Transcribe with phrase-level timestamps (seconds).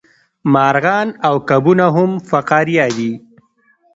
[0.53, 3.11] مارغان او کبونه هم فقاریه دي